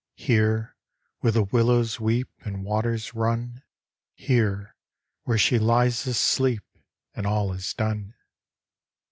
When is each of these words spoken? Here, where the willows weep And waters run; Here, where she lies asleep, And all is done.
Here, 0.17 0.75
where 1.19 1.31
the 1.31 1.43
willows 1.43 1.99
weep 1.99 2.27
And 2.39 2.63
waters 2.65 3.13
run; 3.13 3.61
Here, 4.15 4.75
where 5.25 5.37
she 5.37 5.59
lies 5.59 6.07
asleep, 6.07 6.63
And 7.13 7.27
all 7.27 7.53
is 7.53 7.71
done. 7.75 8.15